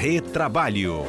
[0.00, 1.04] Retrabalho.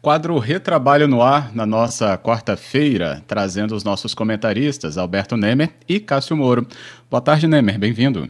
[0.00, 6.36] Quadro Retrabalho no ar na nossa quarta-feira, trazendo os nossos comentaristas Alberto Nemer e Cássio
[6.36, 6.66] Moro.
[7.08, 8.28] Boa tarde, Nemer, bem-vindo.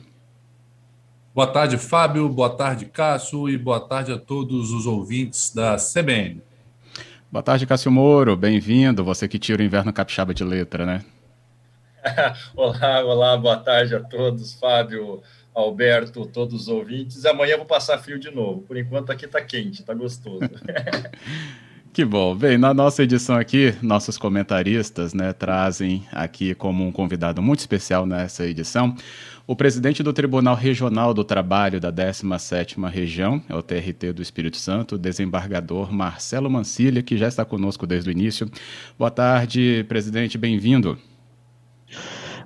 [1.34, 2.28] Boa tarde, Fábio.
[2.28, 3.48] Boa tarde, Cássio.
[3.48, 6.42] E boa tarde a todos os ouvintes da CBN.
[7.30, 8.36] Boa tarde, Cássio Moro.
[8.36, 9.02] Bem-vindo.
[9.02, 11.02] Você que tira o inverno capixaba de letra, né?
[12.54, 13.36] olá, olá.
[13.38, 15.22] Boa tarde a todos, Fábio,
[15.54, 17.24] Alberto, todos os ouvintes.
[17.24, 18.62] Amanhã vou passar frio de novo.
[18.62, 20.40] Por enquanto aqui está quente, está gostoso.
[21.94, 22.34] Que bom.
[22.34, 28.06] Bem, na nossa edição aqui, nossos comentaristas né, trazem aqui como um convidado muito especial
[28.06, 28.96] nessa edição
[29.46, 34.56] o presidente do Tribunal Regional do Trabalho da 17ª Região, é o TRT do Espírito
[34.56, 38.48] Santo, desembargador Marcelo Mancilha, que já está conosco desde o início.
[38.96, 40.96] Boa tarde, presidente, bem-vindo.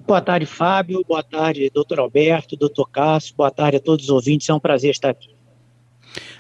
[0.07, 1.05] Boa tarde, Fábio.
[1.05, 3.35] Boa tarde, doutor Alberto, doutor Cássio.
[3.37, 4.49] Boa tarde a todos os ouvintes.
[4.49, 5.36] É um prazer estar aqui.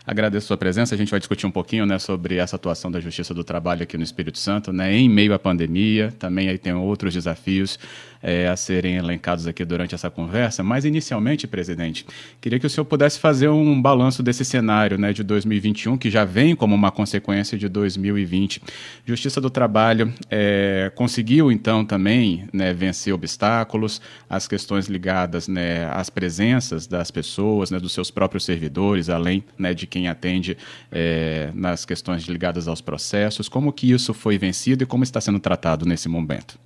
[0.06, 0.94] Agradeço a sua presença.
[0.94, 3.98] A gente vai discutir um pouquinho né, sobre essa atuação da Justiça do Trabalho aqui
[3.98, 6.12] no Espírito Santo, né, em meio à pandemia.
[6.16, 7.76] Também aí tem outros desafios
[8.22, 10.62] é, a serem elencados aqui durante essa conversa.
[10.62, 12.06] Mas, inicialmente, presidente,
[12.40, 16.24] queria que o senhor pudesse fazer um balanço desse cenário né, de 2021, que já
[16.24, 18.62] vem como uma consequência de 2020.
[19.04, 26.10] Justiça do Trabalho é, conseguiu, então, também né, vencer obstáculos, as questões ligadas né, às
[26.10, 30.58] presenças das pessoas, né, dos seus próprios servidores, além né, de quem atende
[30.92, 33.48] é, nas questões ligadas aos processos.
[33.48, 36.58] Como que isso foi vencido e como está sendo tratado nesse momento?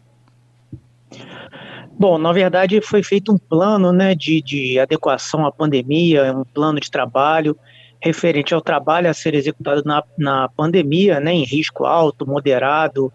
[1.93, 6.81] Bom, na verdade foi feito um plano né, de, de adequação à pandemia, um plano
[6.81, 7.57] de trabalho
[8.03, 13.13] referente ao trabalho a ser executado na, na pandemia, né, em risco alto, moderado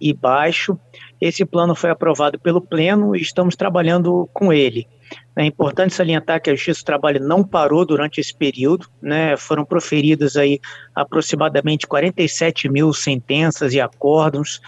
[0.00, 0.78] e baixo.
[1.20, 4.86] Esse plano foi aprovado pelo Pleno e estamos trabalhando com ele.
[5.38, 9.36] É importante salientar que a Justiça do Trabalho não parou durante esse período, né?
[9.36, 10.58] Foram proferidas aí
[10.94, 14.62] aproximadamente 47 mil sentenças e acordos,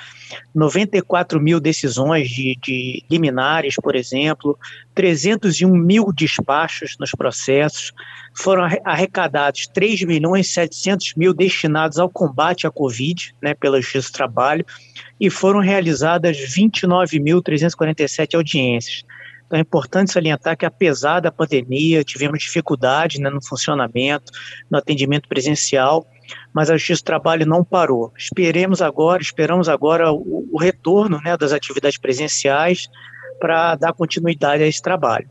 [0.54, 4.58] 94 mil decisões de, de liminares, por exemplo,
[4.94, 7.94] 301 mil despachos nos processos,
[8.34, 14.12] foram arrecadados 3 milhões 700 mil destinados ao combate à Covid, né, pela Justiça do
[14.12, 14.66] Trabalho,
[15.18, 19.02] e foram realizadas 29.347 audiências.
[19.48, 24.30] Então é importante salientar que, apesar da pandemia, tivemos dificuldade né, no funcionamento,
[24.70, 26.06] no atendimento presencial,
[26.52, 28.12] mas a Justiça do Trabalho não parou.
[28.16, 32.90] Esperemos agora, esperamos agora o, o retorno né, das atividades presenciais
[33.40, 35.30] para dar continuidade a esse trabalho.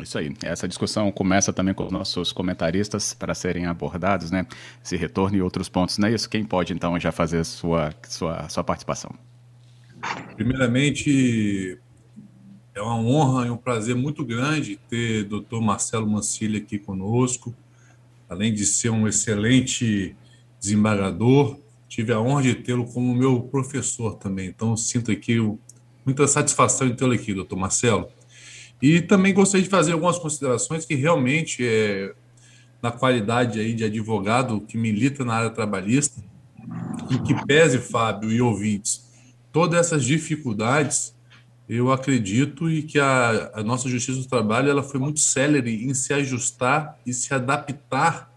[0.00, 0.34] Isso aí.
[0.42, 4.46] Essa discussão começa também com os nossos comentaristas para serem abordados, né?
[4.82, 6.28] Esse retorno e outros pontos, não é isso?
[6.28, 9.14] Quem pode, então, já fazer sua, sua, sua participação?
[10.36, 11.78] Primeiramente,
[12.76, 17.54] é uma honra e um prazer muito grande ter o doutor Marcelo Mancilha aqui conosco.
[18.28, 20.14] Além de ser um excelente
[20.60, 24.48] desembargador, tive a honra de tê-lo como meu professor também.
[24.48, 25.38] Então, sinto aqui
[26.04, 28.08] muita satisfação em tê-lo aqui, doutor Marcelo.
[28.82, 32.14] E também gostaria de fazer algumas considerações que realmente, é,
[32.82, 36.22] na qualidade aí de advogado que milita na área trabalhista,
[37.10, 39.06] em que pese, Fábio e ouvintes,
[39.50, 41.15] todas essas dificuldades
[41.68, 45.94] eu acredito e que a, a, nossa justiça do trabalho ela foi muito célere em
[45.94, 48.32] se ajustar e se adaptar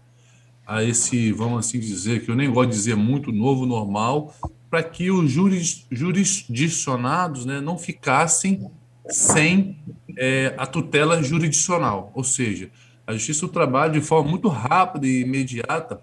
[0.66, 4.34] a esse, vamos assim dizer, que eu nem gosto de dizer muito novo normal,
[4.68, 8.70] para que os juris, jurisdicionados né, não ficassem
[9.08, 9.76] sem
[10.16, 12.12] é, a tutela jurisdicional.
[12.14, 12.70] Ou seja,
[13.06, 16.00] a Justiça do Trabalho, de forma muito rápida e imediata,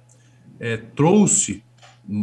[0.60, 1.64] é, trouxe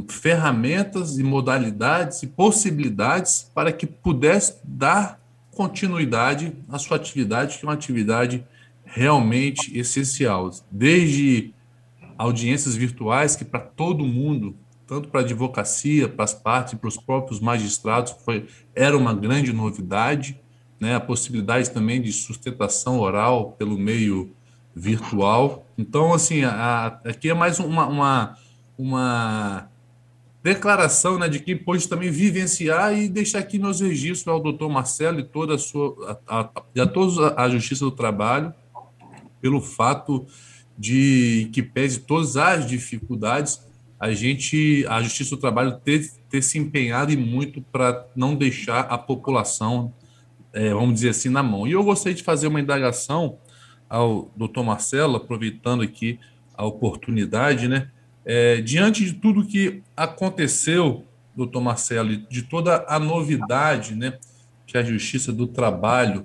[0.08, 7.68] ferramentas e modalidades e possibilidades para que pudesse dar continuidade à sua atividade, que é
[7.68, 8.44] uma atividade
[8.84, 11.52] realmente essencial, desde
[12.16, 14.56] audiências virtuais que para todo mundo,
[14.86, 19.52] tanto para a advocacia, para as partes, para os próprios magistrados, foi era uma grande
[19.52, 20.40] novidade,
[20.78, 20.94] né?
[20.94, 24.32] A possibilidade também de sustentação oral pelo meio
[24.74, 25.66] virtual.
[25.78, 28.38] Então, assim, a, a, aqui é mais uma, uma,
[28.76, 29.68] uma
[30.44, 35.18] declaração né, de quem pôde também vivenciar e deixar aqui nos registros ao doutor Marcelo
[35.18, 38.52] e toda a sua a, a, e a todos a Justiça do Trabalho
[39.40, 40.26] pelo fato
[40.78, 43.66] de que pese todas as dificuldades
[43.98, 48.80] a gente a Justiça do Trabalho ter, ter se empenhado e muito para não deixar
[48.80, 49.94] a população
[50.52, 51.66] é, vamos dizer assim na mão.
[51.66, 53.38] E eu gostaria de fazer uma indagação
[53.88, 56.20] ao doutor Marcelo aproveitando aqui
[56.54, 57.90] a oportunidade né
[58.24, 61.04] é, diante de tudo que aconteceu,
[61.36, 64.18] doutor Marcelo, de toda a novidade né,
[64.66, 66.24] que a Justiça do Trabalho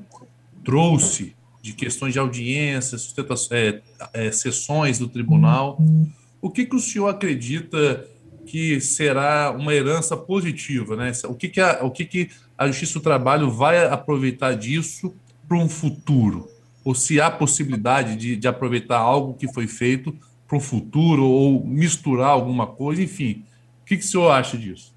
[0.64, 2.96] trouxe de questões de audiência,
[3.52, 3.82] é,
[4.14, 5.78] é, sessões do tribunal,
[6.42, 8.08] O que, que o senhor acredita
[8.46, 10.96] que será uma herança positiva?
[10.96, 11.12] Né?
[11.26, 15.14] O, que, que, a, o que, que a Justiça do Trabalho vai aproveitar disso
[15.48, 16.50] para um futuro?
[16.84, 20.16] Ou se há possibilidade de, de aproveitar algo que foi feito
[20.50, 23.46] para o futuro, ou misturar alguma coisa, enfim.
[23.84, 24.96] O que, que o senhor acha disso?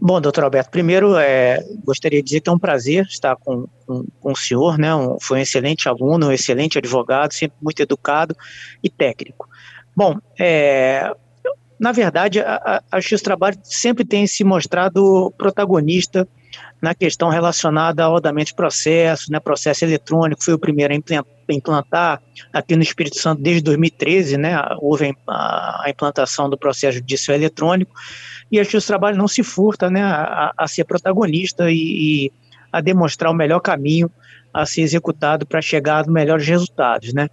[0.00, 4.04] Bom, doutor Alberto, primeiro é, gostaria de dizer que é um prazer estar com, com,
[4.20, 4.94] com o senhor, né?
[4.94, 8.36] Um, foi um excelente aluno, um excelente advogado, sempre muito educado
[8.84, 9.48] e técnico.
[9.96, 11.12] Bom, é,
[11.80, 16.28] na verdade, a, a Justiça do Trabalho sempre tem se mostrado protagonista
[16.80, 22.22] na questão relacionada ao andamento de processo, né, processo eletrônico, foi o primeiro a implantar
[22.52, 27.94] aqui no Espírito Santo desde 2013, né, houve a, implantação do processo judicial eletrônico,
[28.50, 31.76] e a Justiça do Trabalho não se furta né, a, a ser protagonista e,
[32.26, 32.32] e,
[32.72, 34.10] a demonstrar o melhor caminho
[34.52, 37.12] a ser executado para chegar a melhores resultados.
[37.12, 37.28] Né.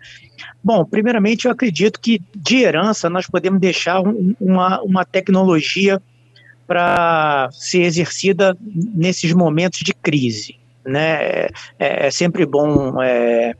[0.63, 6.01] Bom, primeiramente eu acredito que de herança nós podemos deixar um, uma, uma tecnologia
[6.73, 8.57] para ser exercida
[8.95, 10.55] nesses momentos de crise.
[10.83, 11.45] Né?
[11.77, 13.53] É, é sempre bom é,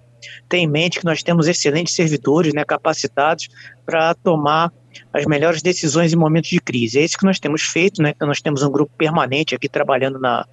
[0.50, 3.50] ter em mente que nós temos excelentes servidores né, capacitados
[3.86, 4.74] para tomar
[5.14, 6.98] as melhores decisões em momentos de crise.
[6.98, 8.16] É isso que nós temos feito, né?
[8.20, 10.44] Nós temos um grupo permanente aqui trabalhando na,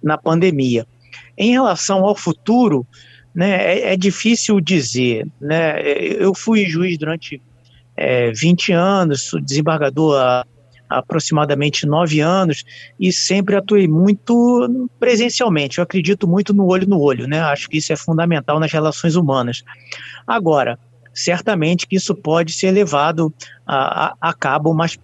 [0.00, 0.86] na pandemia.
[1.36, 2.86] Em relação ao futuro,
[3.34, 5.26] né, é, é difícil dizer.
[5.40, 5.82] Né?
[5.82, 7.42] Eu fui juiz durante
[7.96, 10.46] é, 20 anos, desembargador há
[10.98, 12.64] aproximadamente nove anos
[12.98, 15.78] e sempre atuei muito presencialmente.
[15.78, 17.40] Eu acredito muito no olho no olho, né?
[17.40, 19.62] Acho que isso é fundamental nas relações humanas.
[20.26, 20.78] Agora,
[21.12, 23.32] certamente que isso pode ser levado
[23.66, 24.98] a, a, a cabo mais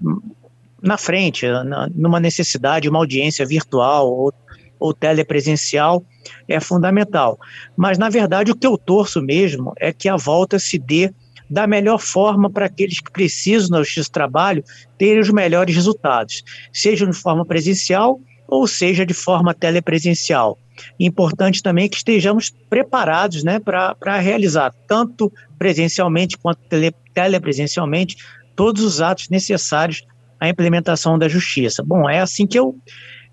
[0.83, 4.33] na frente, na, numa necessidade, uma audiência virtual ou,
[4.79, 6.03] ou telepresencial
[6.49, 7.39] é fundamental.
[7.77, 11.13] Mas, na verdade, o que eu torço mesmo é que a volta se dê
[11.51, 14.65] da melhor forma para aqueles que precisam no Justiça do Trabalho
[14.97, 20.59] terem os melhores resultados, seja de forma presencial ou seja de forma telepresencial.
[20.99, 28.17] Importante também que estejamos preparados né, para realizar, tanto presencialmente quanto tele, telepresencialmente,
[28.57, 30.07] todos os atos necessários
[30.39, 31.83] à implementação da justiça.
[31.85, 32.77] Bom, é assim que eu,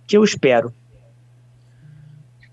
[0.06, 0.74] que eu espero.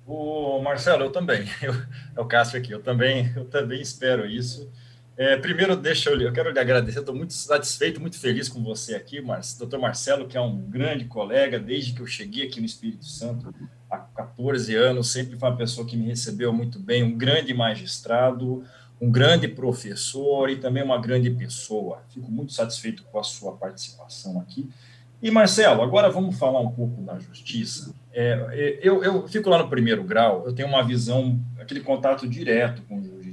[0.06, 1.49] O Marcelo, eu também.
[1.62, 1.75] Eu,
[2.14, 2.72] é o Cássio aqui.
[2.72, 4.70] Eu também, eu também espero isso.
[5.16, 8.96] É, primeiro, deixa eu, eu quero lhe agradecer, estou muito satisfeito, muito feliz com você
[8.96, 12.66] aqui, Mar doutor Marcelo, que é um grande colega, desde que eu cheguei aqui no
[12.66, 13.55] Espírito Santo,
[13.88, 18.64] há 14 anos, sempre foi uma pessoa que me recebeu muito bem, um grande magistrado,
[19.00, 22.02] um grande professor e também uma grande pessoa.
[22.08, 24.69] Fico muito satisfeito com a sua participação aqui.
[25.22, 27.94] E, Marcelo, agora vamos falar um pouco da justiça.
[28.12, 32.82] É, eu, eu fico lá no primeiro grau, eu tenho uma visão, aquele contato direto
[32.82, 33.24] com o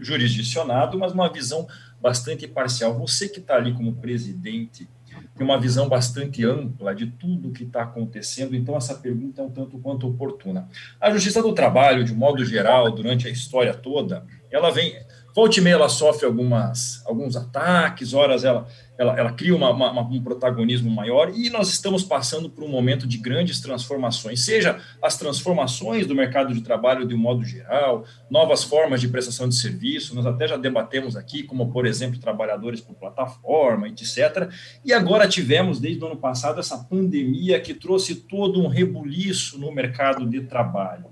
[0.00, 1.66] jurisdicionado, mas uma visão
[2.00, 2.98] bastante parcial.
[2.98, 4.88] Você que está ali como presidente
[5.36, 9.50] tem uma visão bastante ampla de tudo que está acontecendo, então essa pergunta é um
[9.50, 10.68] tanto quanto oportuna.
[11.00, 14.94] A Justiça do Trabalho, de modo geral, durante a história toda, ela vem,
[15.34, 18.66] Volte e meia ela sofre algumas, alguns ataques, horas ela,
[18.98, 23.06] ela, ela cria uma, uma, um protagonismo maior e nós estamos passando por um momento
[23.06, 28.62] de grandes transformações, seja as transformações do mercado de trabalho de um modo geral, novas
[28.62, 32.94] formas de prestação de serviço, nós até já debatemos aqui, como por exemplo, trabalhadores por
[32.94, 34.50] plataforma, etc.
[34.84, 39.72] E agora tivemos, desde o ano passado, essa pandemia que trouxe todo um rebuliço no
[39.72, 41.11] mercado de trabalho.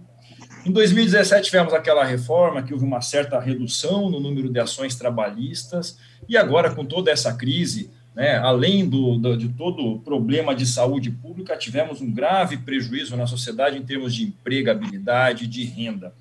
[0.65, 5.99] Em 2017 tivemos aquela reforma que houve uma certa redução no número de ações trabalhistas
[6.29, 10.67] e agora com toda essa crise, né, além do, do, de todo o problema de
[10.67, 16.13] saúde pública, tivemos um grave prejuízo na sociedade em termos de empregabilidade, de renda.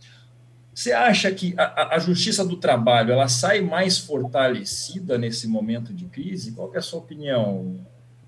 [0.73, 6.05] Você acha que a, a, justiça do trabalho ela sai mais fortalecida nesse momento de
[6.05, 6.53] crise?
[6.53, 7.75] Qual é a sua opinião,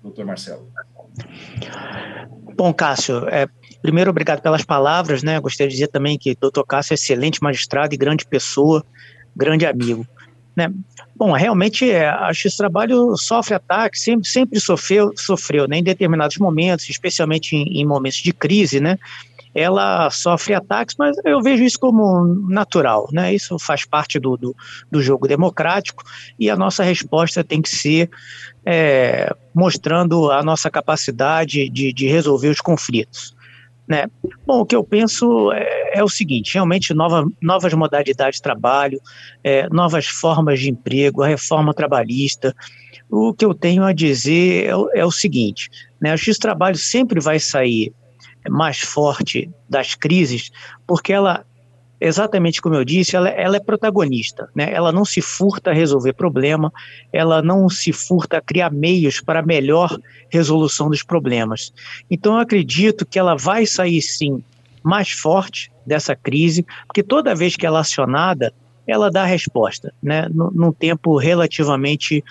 [0.02, 0.70] doutor Marcelo?
[2.54, 3.48] Bom, Cássio, é,
[3.82, 5.38] primeiro, obrigado pelas palavras, né?
[5.40, 8.84] Gostaria de dizer também que doutor Cássio é excelente magistrado e grande pessoa,
[9.36, 10.06] grande amigo.
[10.54, 10.72] Né?
[11.16, 15.78] Bom, realmente é, a Justiça do Trabalho sofre ataques, sempre, sempre sofreu, sofreu né?
[15.78, 18.98] em determinados momentos, especialmente em, em momentos de crise, né?
[19.54, 23.34] ela sofre ataques, mas eu vejo isso como natural, né?
[23.34, 24.56] Isso faz parte do, do,
[24.90, 26.02] do jogo democrático
[26.38, 28.08] e a nossa resposta tem que ser
[28.64, 33.34] é, mostrando a nossa capacidade de, de resolver os conflitos.
[33.86, 34.06] Né?
[34.46, 39.00] Bom, o que eu penso é, é o seguinte: realmente nova, novas modalidades de trabalho,
[39.42, 42.54] é, novas formas de emprego, a reforma trabalhista.
[43.10, 45.70] O que eu tenho a dizer é, é o seguinte:
[46.00, 47.92] né, o X-Trabalho sempre vai sair
[48.48, 50.50] mais forte das crises,
[50.86, 51.44] porque ela
[52.06, 54.72] exatamente como eu disse, ela, ela, é protagonista, né?
[54.72, 56.72] Ela não se furta a resolver problema,
[57.12, 59.96] ela não se furta a criar meios para melhor
[60.28, 61.72] resolução dos problemas.
[62.10, 64.42] Então, eu acredito que ela vai sair sim
[64.82, 68.52] mais forte dessa crise, porque toda vez que ela é acionada,
[68.86, 70.28] ela dá resposta, né?
[70.30, 72.24] Num tempo relativamente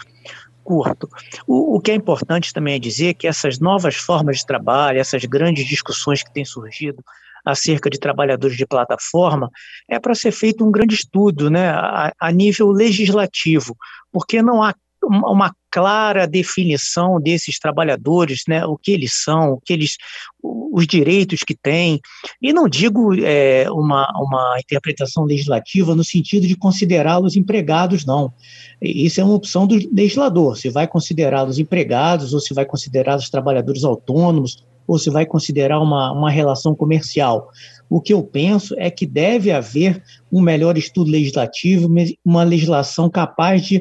[0.63, 1.09] curto.
[1.47, 5.25] O, o, que é importante também é dizer que essas novas formas de trabalho, essas
[5.25, 7.03] grandes discussões que têm surgido
[7.45, 9.49] acerca de trabalhadores de plataforma,
[9.89, 13.75] é para ser feito um grande estudo né, a, a nível legislativo,
[14.11, 19.73] porque não há uma clara definição desses trabalhadores, né, o que eles são, o que
[19.73, 19.97] eles,
[20.43, 21.99] os direitos que têm,
[22.41, 28.33] e não digo é, uma, uma interpretação legislativa no sentido de considerá-los empregados, não.
[28.81, 33.83] Isso é uma opção do legislador, se vai considerá-los empregados, ou se vai considerá-los trabalhadores
[33.83, 37.47] autônomos, ou se vai considerar uma, uma relação comercial.
[37.89, 41.89] O que eu penso é que deve haver um melhor estudo legislativo,
[42.25, 43.79] uma legislação capaz de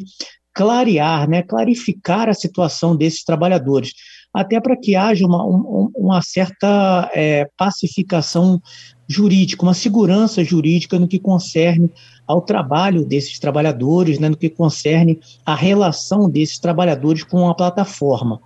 [0.55, 3.93] clarear, né, clarificar a situação desses trabalhadores,
[4.33, 8.63] até para que haja uma, um, uma certa é, pacificação
[9.09, 11.91] jurídica, uma segurança jurídica no que concerne
[12.25, 18.41] ao trabalho desses trabalhadores, né, no que concerne a relação desses trabalhadores com a plataforma.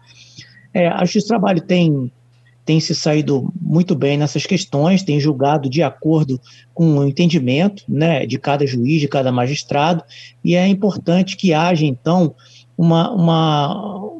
[0.72, 2.10] É, a Justiça do Trabalho tem
[2.64, 6.40] tem se saído muito bem nessas questões, tem julgado de acordo
[6.72, 10.02] com o entendimento né, de cada juiz, de cada magistrado,
[10.42, 12.34] e é importante que haja, então,
[12.76, 14.10] uma, uma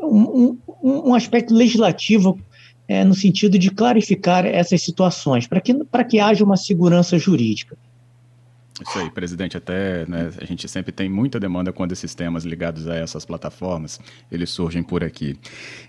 [0.00, 2.38] um, um, aspecto legislativo
[2.86, 5.74] é, no sentido de clarificar essas situações, para que,
[6.08, 7.76] que haja uma segurança jurídica.
[8.80, 9.56] Isso aí, presidente.
[9.56, 14.00] Até né, a gente sempre tem muita demanda quando esses temas ligados a essas plataformas
[14.30, 15.38] eles surgem por aqui.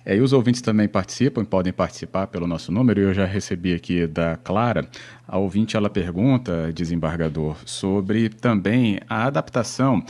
[0.05, 2.99] É, e os ouvintes também participam, podem participar pelo nosso número.
[2.99, 4.87] Eu já recebi aqui da Clara.
[5.27, 10.03] A ouvinte ela pergunta, desembargador, sobre também a adaptação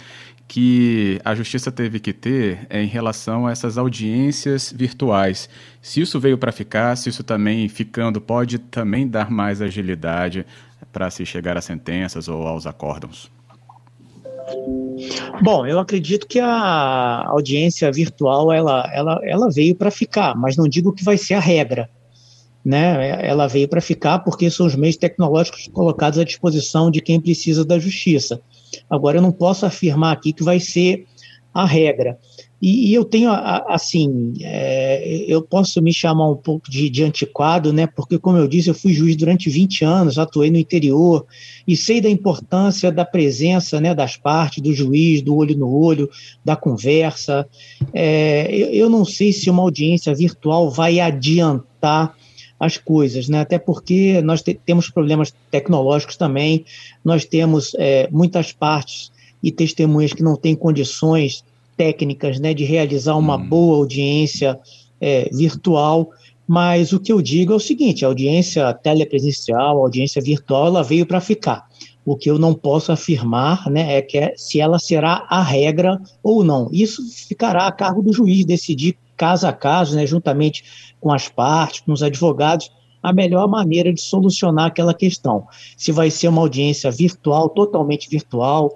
[0.49, 5.47] que a justiça teve que ter em relação a essas audiências virtuais.
[5.79, 10.43] Se isso veio para ficar, se isso também ficando pode também dar mais agilidade
[10.91, 13.31] para se chegar a sentenças ou aos acórdãos?
[15.41, 20.67] Bom, eu acredito que a audiência virtual ela, ela, ela veio para ficar, mas não
[20.67, 21.89] digo que vai ser a regra.
[22.63, 23.25] Né?
[23.25, 27.63] Ela veio para ficar porque são os meios tecnológicos colocados à disposição de quem precisa
[27.63, 28.41] da justiça.
[28.89, 31.07] Agora, eu não posso afirmar aqui que vai ser
[31.53, 32.17] a regra.
[32.61, 37.71] E, e eu tenho, assim, é, eu posso me chamar um pouco de, de, antiquado,
[37.71, 37.87] né?
[37.87, 41.25] Porque, como eu disse, eu fui juiz durante 20 anos, atuei no interior
[41.65, 46.09] e sei da importância da presença né, das partes, do juiz, do olho no olho,
[46.43, 47.47] da conversa.
[47.93, 52.15] É, eu, eu não sei se uma audiência virtual vai adiantar
[52.59, 53.39] as coisas, né?
[53.39, 56.65] Até porque nós te, temos problemas tecnológicos também,
[57.05, 59.11] nós temos é, muitas partes
[59.41, 61.45] e testemunhas que não têm condições
[61.79, 63.47] técnicas né, de realizar uma hum.
[63.47, 64.59] boa audiência
[64.99, 66.09] é, virtual,
[66.45, 70.83] mas o que eu digo é o seguinte: a audiência telepresencial, a audiência virtual, ela
[70.83, 71.69] veio para ficar.
[72.03, 76.01] O que eu não posso afirmar né, é que é, se ela será a regra
[76.21, 76.67] ou não.
[76.73, 80.63] Isso ficará a cargo do juiz decidir caso a caso, né, juntamente
[80.99, 82.71] com as partes, com os advogados,
[83.01, 85.45] a melhor maneira de solucionar aquela questão.
[85.77, 88.75] Se vai ser uma audiência virtual, totalmente virtual,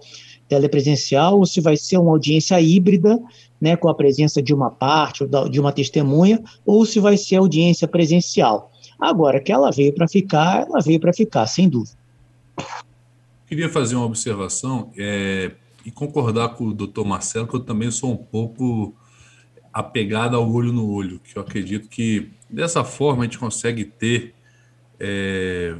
[0.54, 3.20] telepresencial ou se vai ser uma audiência híbrida,
[3.60, 7.38] né, com a presença de uma parte ou de uma testemunha, ou se vai ser
[7.38, 8.72] audiência presencial.
[9.00, 11.98] Agora, que ela veio para ficar, ela veio para ficar, sem dúvida.
[13.48, 15.52] Queria fazer uma observação é,
[15.86, 18.94] e concordar com o doutor Marcelo, que eu também sou um pouco
[19.72, 24.36] apegado ao olho no olho, que eu acredito que dessa forma a gente consegue ter
[25.00, 25.76] é,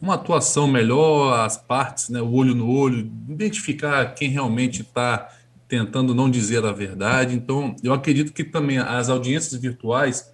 [0.00, 5.28] uma atuação melhor, as partes, né, o olho no olho, identificar quem realmente está
[5.66, 7.34] tentando não dizer a verdade.
[7.34, 10.32] Então, eu acredito que também as audiências virtuais,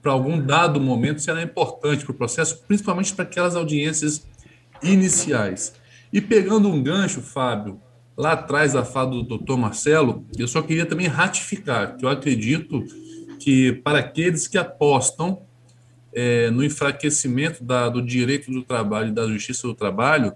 [0.00, 4.26] para algum dado momento, será importante para o processo, principalmente para aquelas audiências
[4.82, 5.74] iniciais.
[6.12, 7.80] E pegando um gancho, Fábio,
[8.16, 12.84] lá atrás da fala do doutor Marcelo, eu só queria também ratificar que eu acredito
[13.38, 15.42] que para aqueles que apostam
[16.12, 20.32] é, no enfraquecimento da, do direito do trabalho e da justiça do trabalho,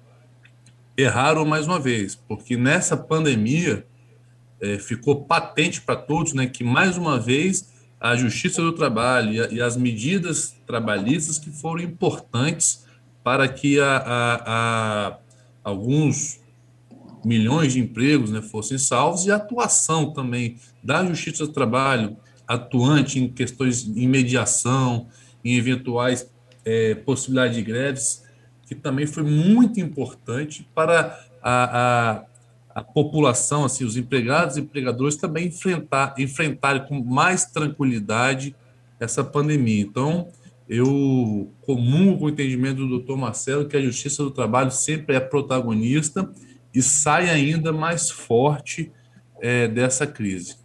[0.97, 3.85] erraram mais uma vez, porque nessa pandemia
[4.61, 9.41] é, ficou patente para todos né, que, mais uma vez, a justiça do trabalho e,
[9.41, 12.85] a, e, as medidas trabalhistas que foram importantes
[13.23, 15.19] para que a, a,
[15.63, 16.41] alguns
[17.25, 22.17] milhões de empregos né, fossem salvos e a atuação também da justiça do trabalho
[22.47, 25.09] atuante em questões de mediação,
[25.45, 26.31] em eventuais
[26.65, 28.25] é, possibilidades de greves,
[28.67, 32.23] que também foi muito importante para a,
[32.73, 38.57] a, a população, assim, os empregados e empregadores também enfrentar, enfrentarem com mais tranquilidade
[38.99, 39.83] essa pandemia.
[39.83, 40.29] Então,
[40.69, 45.21] eu comungo com o entendimento do doutor Marcelo que a Justiça do Trabalho sempre é
[45.21, 46.31] protagonista
[46.75, 48.91] e sai ainda mais forte
[49.41, 50.57] é, dessa crise.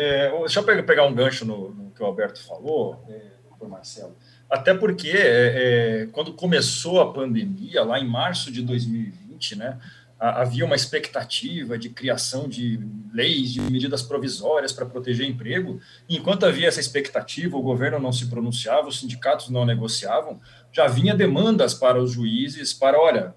[0.00, 4.16] É, deixa eu pegar um gancho no, no que o Alberto falou, é, Marcelo.
[4.48, 9.76] Até porque, é, é, quando começou a pandemia, lá em março de 2020, né,
[10.16, 12.78] havia uma expectativa de criação de
[13.12, 15.80] leis, de medidas provisórias para proteger emprego.
[16.08, 20.40] Enquanto havia essa expectativa, o governo não se pronunciava, os sindicatos não negociavam,
[20.72, 23.34] já vinha demandas para os juízes para, olha,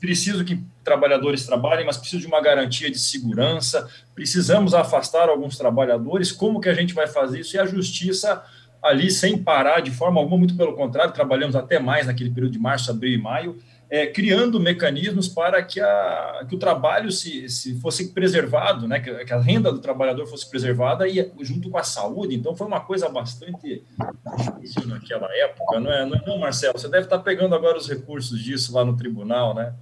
[0.00, 6.32] preciso que trabalhadores trabalhem, mas preciso de uma garantia de segurança, precisamos afastar alguns trabalhadores,
[6.32, 7.56] como que a gente vai fazer isso?
[7.56, 8.42] E a justiça
[8.82, 12.58] ali sem parar de forma alguma, muito pelo contrário, trabalhamos até mais naquele período de
[12.58, 17.78] março, abril e maio, é, criando mecanismos para que, a, que o trabalho se, se
[17.80, 21.84] fosse preservado, né, que, que, a renda do trabalhador fosse preservada e junto com a
[21.84, 22.34] saúde.
[22.34, 23.84] Então foi uma coisa bastante
[24.36, 26.78] difícil naquela época, não é, não, é, não Marcelo?
[26.78, 29.72] Você deve estar pegando agora os recursos disso lá no tribunal, né?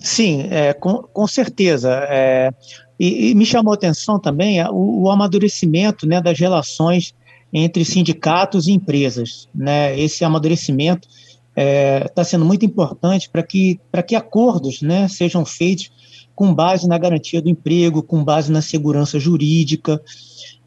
[0.00, 1.90] Sim, é, com, com certeza.
[2.08, 2.50] É,
[2.98, 7.14] e, e, me chamou a atenção também o, o amadurecimento né, das relações
[7.52, 9.48] entre sindicatos e empresas.
[9.54, 9.98] Né?
[9.98, 11.06] Esse amadurecimento
[11.54, 15.90] está é, tá sendo muito importante para que, que acordos né, sejam feitos
[16.34, 20.02] com base na garantia do emprego, com base na segurança jurídica.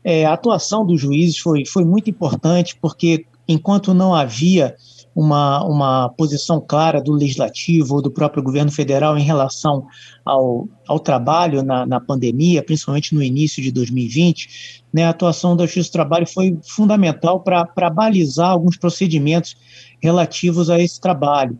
[0.03, 4.75] É, a atuação dos juízes foi, foi muito importante, porque enquanto não havia
[5.15, 9.87] uma, uma posição clara do legislativo ou do próprio governo federal em relação
[10.25, 15.65] ao, ao trabalho na, na pandemia, principalmente no início de 2020, né, a atuação da
[15.65, 19.55] Justiça do Trabalho foi fundamental para balizar alguns procedimentos
[20.03, 21.57] relativos a esse trabalho.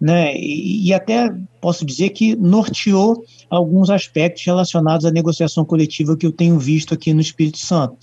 [0.00, 1.30] Né, e, e, até
[1.60, 7.12] posso dizer que norteou alguns aspectos relacionados à negociação coletiva que eu tenho visto aqui
[7.12, 7.98] no Espírito Santo.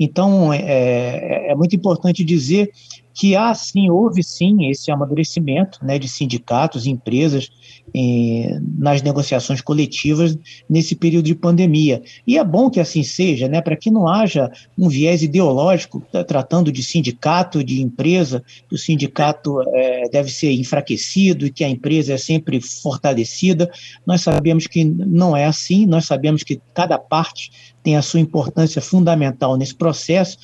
[0.00, 2.70] Então, é, é, é muito importante dizer
[3.14, 7.48] que há sim, houve sim esse amadurecimento né, de sindicatos e empresas
[7.94, 10.36] eh, nas negociações coletivas
[10.68, 12.02] nesse período de pandemia.
[12.26, 16.24] E é bom que assim seja, né, para que não haja um viés ideológico tá,
[16.24, 21.68] tratando de sindicato, de empresa, que o sindicato eh, deve ser enfraquecido e que a
[21.68, 23.70] empresa é sempre fortalecida.
[24.04, 28.80] Nós sabemos que não é assim, nós sabemos que cada parte tem a sua importância
[28.80, 30.38] fundamental nesse processo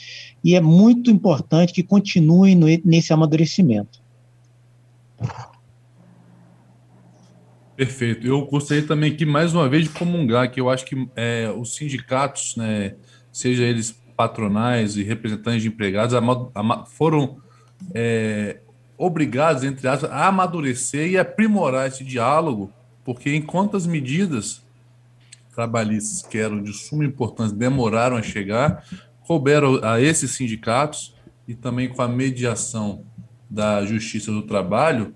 [0.45, 3.99] e é muito importante que continue nesse amadurecimento.
[7.75, 8.27] Perfeito.
[8.27, 11.75] Eu gostaria também aqui, mais uma vez, de comungar que eu acho que é, os
[11.75, 12.95] sindicatos, né,
[13.33, 16.15] seja eles patronais e representantes de empregados,
[16.89, 17.39] foram
[17.95, 18.61] é,
[18.99, 22.71] obrigados, entre aspas, a amadurecer e aprimorar esse diálogo,
[23.03, 24.63] porque enquanto as medidas
[25.55, 28.85] trabalhistas que eram de suma importância demoraram a chegar,
[29.27, 31.15] couberam a esses sindicatos
[31.47, 33.05] e também com a mediação
[33.49, 35.15] da Justiça do Trabalho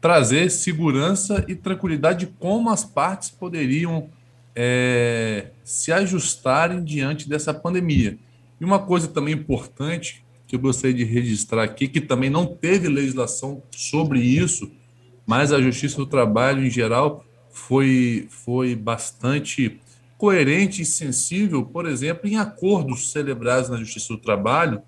[0.00, 4.08] trazer segurança e tranquilidade de como as partes poderiam
[4.54, 8.18] é, se ajustarem diante dessa pandemia.
[8.60, 12.88] E uma coisa também importante que eu gostaria de registrar aqui, que também não teve
[12.88, 14.70] legislação sobre isso,
[15.26, 17.24] mas a Justiça do Trabalho, em geral,
[17.56, 19.80] foi, foi bastante
[20.18, 24.82] coerente e sensível, por exemplo, em acordos celebrados na Justiça do Trabalho,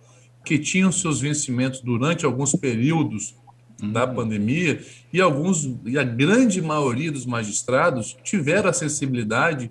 [0.44, 3.34] que tinham seus vencimentos durante alguns períodos
[3.82, 3.90] uhum.
[3.90, 9.70] da pandemia, e alguns, e a grande maioria dos magistrados tiveram a sensibilidade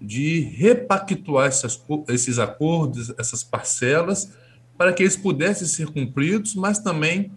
[0.00, 4.32] de repactuar essas, esses acordos, essas parcelas,
[4.76, 7.30] para que eles pudessem ser cumpridos, mas também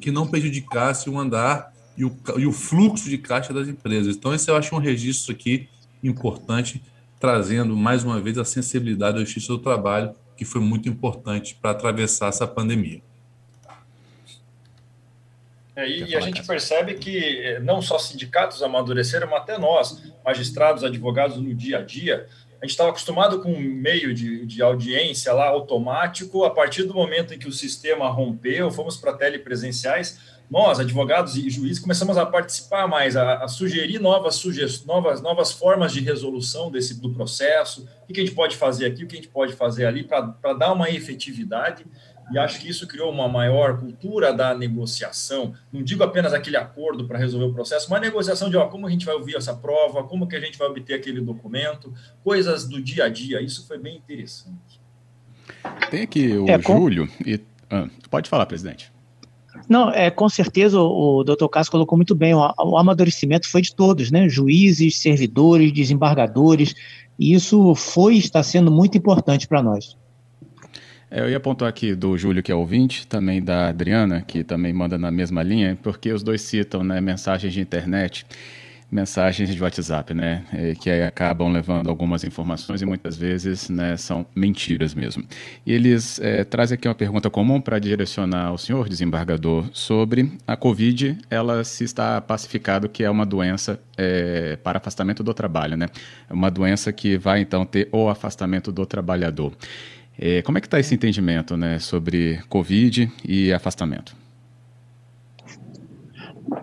[0.00, 4.16] que não prejudicasse o andar e o, e o fluxo de caixa das empresas.
[4.16, 5.68] Então, esse eu acho um registro aqui
[6.02, 6.82] importante
[7.18, 11.70] trazendo mais uma vez a sensibilidade da justiça do trabalho, que foi muito importante para
[11.70, 13.00] atravessar essa pandemia.
[15.76, 20.02] É, e, e a gente percebe que eh, não só sindicatos amadureceram, mas até nós,
[20.24, 22.28] magistrados, advogados, no dia a dia,
[22.60, 26.94] a gente estava acostumado com um meio de, de audiência lá automático, a partir do
[26.94, 30.18] momento em que o sistema rompeu, fomos para telepresenciais,
[30.50, 35.52] nós, advogados e juízes, começamos a participar mais, a, a sugerir novas, sugestões, novas, novas
[35.52, 39.14] formas de resolução desse, do processo, o que a gente pode fazer aqui, o que
[39.14, 41.84] a gente pode fazer ali, para dar uma efetividade.
[42.32, 45.54] E acho que isso criou uma maior cultura da negociação.
[45.70, 48.90] Não digo apenas aquele acordo para resolver o processo, mas negociação de ó, como a
[48.90, 52.80] gente vai ouvir essa prova, como que a gente vai obter aquele documento, coisas do
[52.80, 53.42] dia a dia.
[53.42, 54.80] Isso foi bem interessante.
[55.90, 57.08] Tem aqui o é, Júlio.
[57.26, 58.93] E, ah, pode falar, presidente.
[59.68, 63.62] Não, é, com certeza o, o doutor Cássio colocou muito bem, o, o, amadurecimento foi
[63.62, 64.28] de todos, né?
[64.28, 66.74] Juízes, servidores, desembargadores,
[67.18, 69.96] e isso foi e está sendo muito importante para nós.
[71.10, 74.72] É, eu ia apontar aqui do Júlio, que é ouvinte, também da Adriana, que também
[74.72, 78.26] manda na mesma linha, porque os dois citam né, mensagens de internet
[78.90, 84.24] mensagens de WhatsApp, né, é, que acabam levando algumas informações e muitas vezes né, são
[84.34, 85.24] mentiras mesmo.
[85.66, 90.56] E eles é, trazem aqui uma pergunta comum para direcionar ao senhor desembargador sobre a
[90.56, 95.88] Covid, ela se está pacificado que é uma doença é, para afastamento do trabalho, né,
[96.30, 99.52] uma doença que vai então ter o afastamento do trabalhador.
[100.16, 104.14] É, como é que está esse entendimento né, sobre Covid e afastamento?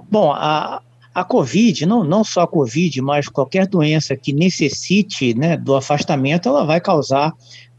[0.09, 0.81] Bom, a,
[1.13, 6.47] a Covid, não, não só a Covid, mas qualquer doença que necessite né, do afastamento,
[6.47, 7.33] ela vai causar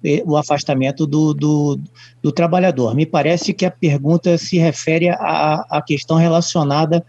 [0.04, 1.80] eh, o afastamento do, do,
[2.22, 2.94] do, trabalhador.
[2.94, 7.04] Me parece que a pergunta se refere à, à questão relacionada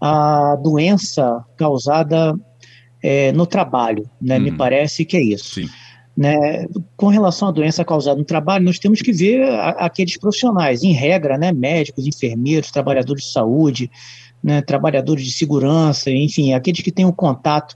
[0.00, 2.38] à doença causada
[3.02, 4.38] eh, no trabalho, né?
[4.38, 4.42] Hum.
[4.42, 5.54] Me parece que é isso.
[5.56, 5.68] Sim.
[6.16, 6.66] Né,
[6.96, 10.90] com relação à doença causada no trabalho, nós temos que ver a, aqueles profissionais, em
[10.90, 13.88] regra, né, médicos, enfermeiros, trabalhadores de saúde,
[14.42, 17.74] né, trabalhadores de segurança, enfim, aqueles que têm um contato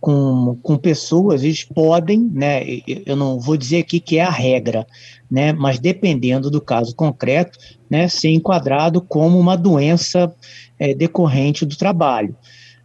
[0.00, 2.62] com, com pessoas, eles podem, né,
[3.04, 4.86] eu não vou dizer aqui que é a regra,
[5.30, 7.58] né, mas dependendo do caso concreto,
[7.90, 10.32] né, ser enquadrado como uma doença
[10.78, 12.34] é, decorrente do trabalho.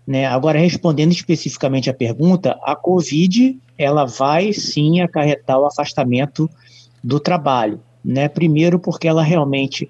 [0.05, 0.25] Né?
[0.25, 6.49] Agora, respondendo especificamente à pergunta, a Covid ela vai sim acarretar o afastamento
[7.03, 7.79] do trabalho.
[8.03, 8.27] Né?
[8.27, 9.89] Primeiro, porque ela realmente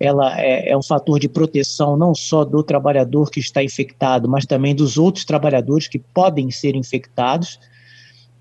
[0.00, 4.46] ela é, é, um fator de proteção não só do trabalhador que está infectado, mas
[4.46, 7.60] também dos outros trabalhadores que podem ser infectados,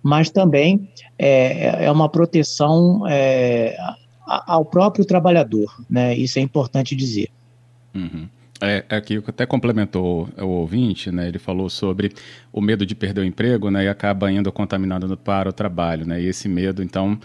[0.01, 3.77] mas também é, é uma proteção é,
[4.25, 6.15] ao próprio trabalhador, né?
[6.15, 7.27] Isso é importante dizer.
[7.93, 8.29] Uhum.
[8.61, 11.27] É, aqui é até complementou o ouvinte, né?
[11.27, 12.13] Ele falou sobre
[12.51, 13.85] o medo de perder o emprego, né?
[13.85, 16.21] E acaba indo contaminado para o trabalho, né?
[16.21, 17.19] E esse medo, então,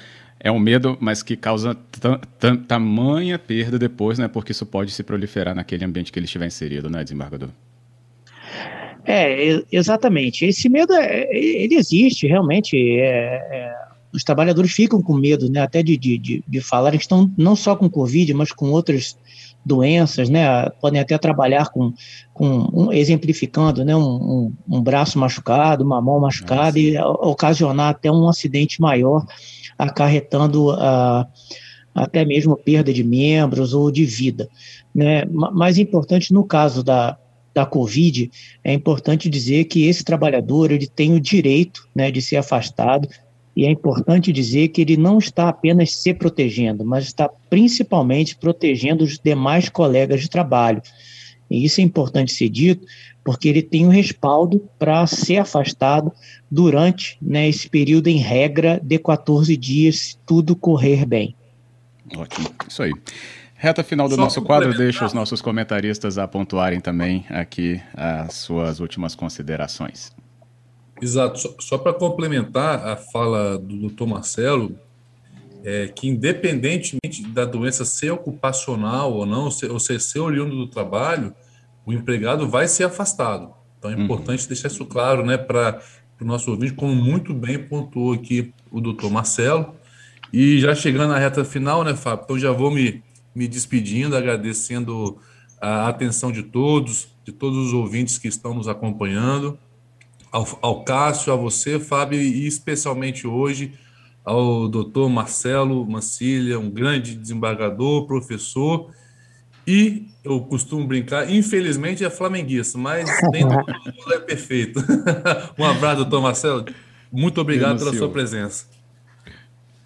[0.45, 1.75] é um medo, mas que causa
[2.69, 4.29] tamanha perda depois, né?
[4.29, 7.49] Porque isso pode se proliferar naquele ambiente que ele estiver inserido, né, desembargador?
[9.07, 10.45] É, exatamente.
[10.45, 12.77] Esse medo, é, ele existe, realmente.
[12.77, 13.75] É, é,
[14.13, 17.75] os trabalhadores ficam com medo, né, até de, de, de, falar que estão não só
[17.75, 19.19] com Covid, mas com outras
[19.65, 21.93] doenças, né, podem até trabalhar com,
[22.33, 26.79] com um, exemplificando, né, um, um, um, braço machucado, uma mão machucada Nossa.
[26.79, 29.27] e ocasionar até um acidente maior
[29.79, 31.27] acarretando a,
[31.95, 34.49] até mesmo perda de membros ou de vida.
[34.95, 35.25] Né?
[35.27, 37.17] Mais importante no caso da,
[37.55, 38.31] da Covid,
[38.63, 43.09] é importante dizer que esse trabalhador ele tem o direito né, de ser afastado
[43.57, 49.05] e é importante dizer que ele não está apenas se protegendo, mas está principalmente protegendo
[49.05, 50.83] os demais colegas de trabalho.
[51.49, 52.85] E isso é importante ser dito,
[53.25, 56.13] porque ele tem um respaldo para ser afastado
[56.51, 61.35] durante né, esse período, em regra, de 14 dias, se tudo correr bem.
[62.15, 62.93] Ótimo, isso aí.
[63.55, 68.35] Reta final do Só nosso quadro, deixa os nossos comentaristas a pontuarem também aqui as
[68.35, 70.13] suas últimas considerações.
[71.01, 74.79] Exato, só, só para complementar a fala do doutor Marcelo,
[75.65, 80.55] é que independentemente da doença ser ocupacional ou não, ou ser, ou ser, ser oriundo
[80.55, 81.35] do trabalho,
[81.87, 83.53] o empregado vai ser afastado.
[83.79, 84.05] Então é uhum.
[84.05, 84.49] importante uhum.
[84.49, 85.81] deixar isso claro né, para
[86.21, 89.75] o nosso ouvinte, como muito bem pontuou aqui o doutor Marcelo.
[90.33, 92.25] E já chegando na reta final, né, Fábio?
[92.25, 93.03] Então já vou me,
[93.35, 95.19] me despedindo, agradecendo
[95.61, 99.59] a atenção de todos, de todos os ouvintes que estão nos acompanhando,
[100.33, 103.73] ao, ao Cássio, a você, Fábio, e especialmente hoje
[104.25, 108.91] ao doutor Marcelo Mancilha, um grande desembargador, professor
[109.67, 114.81] e eu costumo brincar, infelizmente é flamenguista, mas nem todo é perfeito.
[115.59, 116.65] um abraço, doutor Marcelo.
[117.13, 118.67] Muito obrigado pela sua presença.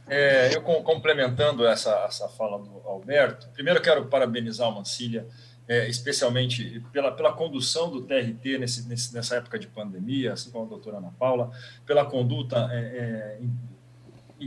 [0.08, 5.26] É, eu complementando essa, essa fala do Alberto, primeiro quero parabenizar o Mancilha,
[5.68, 10.64] é, especialmente pela, pela condução do TRT nesse, nesse, nessa época de pandemia, assim como
[10.64, 11.50] a doutora Ana Paula,
[11.84, 13.38] pela conduta é, é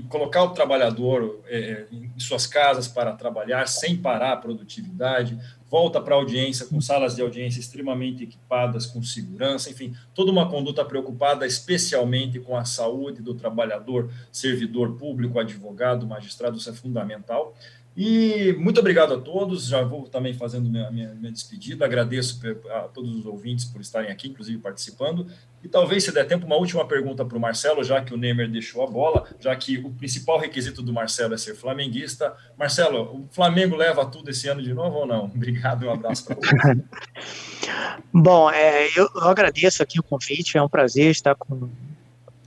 [0.08, 5.38] colocar o trabalhador é, é, em suas casas para trabalhar sem parar a produtividade,
[5.69, 10.49] volta para a audiência com salas de audiência extremamente equipadas, com segurança, enfim, toda uma
[10.49, 17.56] conduta preocupada especialmente com a saúde do trabalhador, servidor público, advogado, magistrado, isso é fundamental.
[17.95, 19.67] E muito obrigado a todos.
[19.67, 21.84] Já vou também fazendo minha, minha, minha, despedida.
[21.84, 25.27] Agradeço a todos os ouvintes por estarem aqui, inclusive participando.
[25.63, 28.49] E talvez, se der tempo, uma última pergunta para o Marcelo, já que o Neymar
[28.49, 32.34] deixou a bola, já que o principal requisito do Marcelo é ser flamenguista.
[32.58, 35.25] Marcelo, o Flamengo leva tudo esse ano de novo ou não?
[35.36, 36.77] Obrigado e um abraço para vocês.
[38.13, 40.58] Bom, é, eu, eu agradeço aqui o convite.
[40.58, 41.69] É um prazer estar com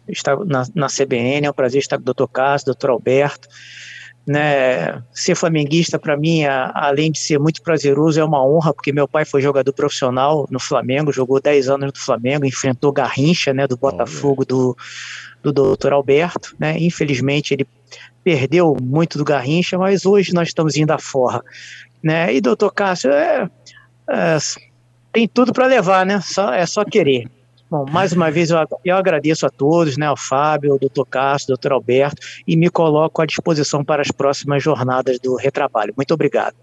[0.09, 2.31] estar na, na CBN, é um prazer estar com o Dr.
[2.31, 2.91] Cássio, Dr.
[2.91, 3.49] Alberto.
[4.27, 9.07] Né, ser flamenguista para mim, além de ser muito prazeroso, é uma honra, porque meu
[9.07, 13.77] pai foi jogador profissional no Flamengo, jogou 10 anos no Flamengo, enfrentou Garrincha, né, do
[13.77, 14.75] Botafogo do,
[15.43, 17.67] do doutor Alberto, né, infelizmente ele
[18.23, 21.45] perdeu muito do Garrincha, mas hoje nós estamos indo à forra,
[22.03, 23.47] né, e doutor Cássio, é,
[24.09, 24.39] é,
[25.13, 27.29] tem tudo para levar, né, só, é só querer.
[27.71, 31.05] Bom, mais uma vez eu, eu agradeço a todos, né, ao Fábio, ao Dr.
[31.11, 31.73] Castro, ao Dr.
[31.73, 35.93] Alberto, e me coloco à disposição para as próximas jornadas do retrabalho.
[35.97, 36.55] Muito obrigado.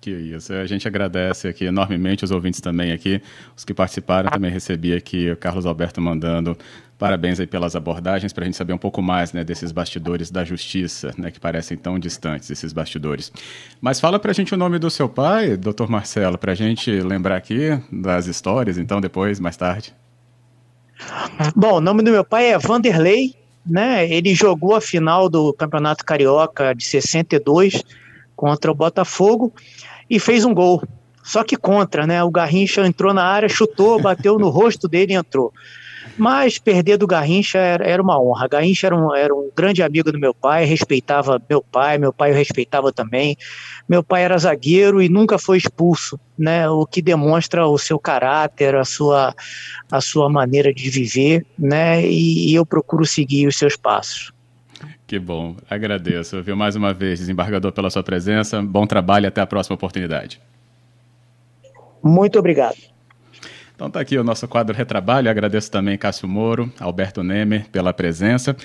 [0.00, 3.22] Que isso, a gente agradece aqui enormemente os ouvintes também aqui,
[3.56, 6.56] os que participaram, também recebi aqui o Carlos Alberto mandando
[6.98, 10.44] parabéns aí pelas abordagens, para a gente saber um pouco mais né, desses bastidores da
[10.44, 13.32] justiça, né, que parecem tão distantes, esses bastidores.
[13.80, 16.90] Mas fala para a gente o nome do seu pai, doutor Marcelo, para a gente
[17.00, 19.92] lembrar aqui das histórias, então, depois, mais tarde.
[21.54, 23.34] Bom, o nome do meu pai é Vanderlei,
[23.66, 24.08] né?
[24.10, 27.82] Ele jogou a final do Campeonato Carioca de 62
[28.34, 29.52] contra o Botafogo
[30.08, 30.82] e fez um gol.
[31.22, 32.22] Só que contra, né?
[32.22, 35.52] O Garrincha entrou na área, chutou, bateu no rosto dele e entrou.
[36.16, 38.48] Mas perder do Garrincha era, era uma honra.
[38.48, 42.32] Garrincha era um, era um grande amigo do meu pai, respeitava meu pai, meu pai
[42.32, 43.36] o respeitava também.
[43.88, 46.68] Meu pai era zagueiro e nunca foi expulso, né?
[46.68, 49.34] O que demonstra o seu caráter, a sua,
[49.90, 52.04] a sua maneira de viver, né?
[52.04, 54.32] E, e eu procuro seguir os seus passos.
[55.06, 58.62] Que bom, agradeço, viu mais uma vez, desembargador, pela sua presença.
[58.62, 60.40] Bom trabalho e até a próxima oportunidade.
[62.02, 62.91] Muito obrigado.
[63.82, 65.28] Então tá aqui o nosso quadro Retrabalho.
[65.28, 68.56] Agradeço também Cássio Moro, Alberto Nemer pela presença.